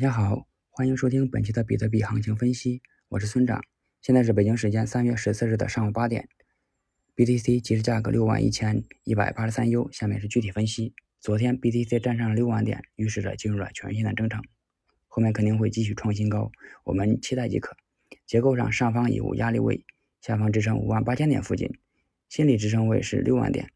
[0.00, 3.62] 大家好，欢迎收听本期的比特币行情分析，我是村长。
[4.00, 6.26] 现在是北京时间三月十四日的上午八点
[7.14, 9.90] ，BTC 即时价格六万一千一百八十三 U。
[9.92, 10.94] 下面是具体分析。
[11.20, 14.42] 昨天 BTC 站上了六万点，预示着进入了全新的征程，
[15.06, 16.50] 后面肯定会继续创新高，
[16.84, 17.76] 我们期待即可。
[18.24, 19.84] 结构上，上方已无压力位，
[20.22, 21.78] 下方支撑五万八千点附近，
[22.30, 23.68] 心理支撑位是六万点。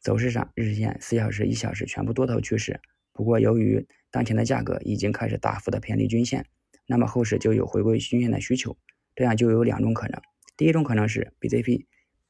[0.00, 2.78] 走势上，日线、四小时、一小时全部多头趋势。
[3.16, 6.44] 不过，由于当前的价格已经开始大幅的偏离均线，
[6.86, 8.76] 那么后市就有回归均线的需求。
[9.14, 10.20] 这样就有两种可能：
[10.54, 11.86] 第一种可能是 BTP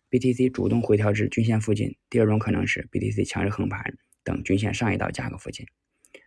[0.09, 5.67] BTC 主动回调至均线附近；第二种可能是 BTC 强势横盘，等均线上一道价格附近。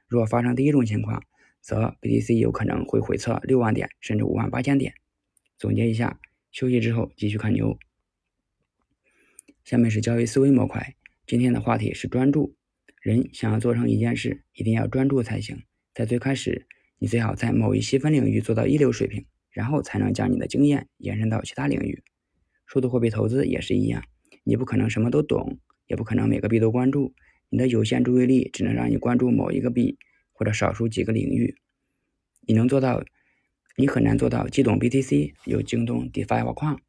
[0.08, 1.24] 若发生第一种情况，
[1.62, 4.94] 则 BTC 有可能会回测六万点甚至五万八千点。
[5.58, 6.20] 总结一下，
[6.52, 7.80] 休息之后继续看牛。
[9.64, 10.96] 下面是交易思维模块。
[11.26, 12.59] 今天的话题是专注。
[13.02, 15.64] 人想要做成一件事，一定要专注才行。
[15.94, 16.68] 在最开始，
[16.98, 22.04] 你最好在某一细分领域做到一流水平，然后才能将你的经验延伸到其他领域。
[22.66, 24.04] 数字货币投资也是一样，
[24.44, 27.14] 你不可能什么都懂，也不可能每个币都关注。
[27.50, 29.98] 你的有限注意力只能让你关注某一个币
[30.34, 31.56] 或者少数几个领域。
[32.42, 33.04] 你能做到，
[33.76, 36.80] 你很难做到既懂 BTC 又精通 DeFi 挖矿，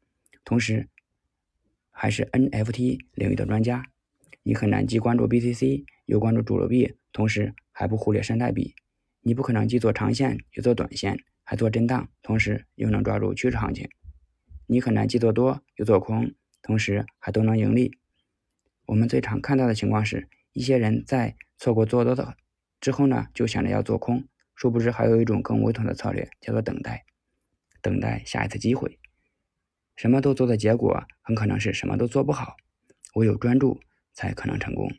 [0.43, 0.87] 同时
[1.89, 3.90] 还是 NFT 领域的专家。
[4.43, 8.73] 你很难既关注 BTC 又关注主流币，同时还不忽略山寨币。
[9.21, 13.87] 你不可能既做长线又做短线，还做震荡，同时又能抓住趋势行情。
[14.65, 16.33] 你很难既做多又做空，
[16.63, 17.99] 同时还都能盈利。
[18.87, 22.35] 我们最常看到的情况是，一些人在错过做多的
[22.79, 27.05] 之后呢，就想着要做空，殊不知还有一种更稳妥的策略，叫做等待，
[27.79, 28.97] 等待下一次机会。
[29.95, 32.55] 什么都做的结果，很可能是什么都做不好。
[33.13, 33.79] 唯有专注。
[34.13, 34.91] 才可能成功。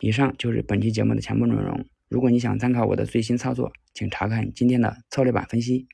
[0.00, 1.84] 以上就是本期节目的全部内容。
[2.08, 5.86] 如果你想参考我的最新操作，请查看今天的策略版分析。